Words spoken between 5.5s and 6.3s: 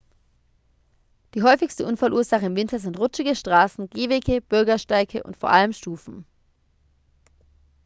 allem stufen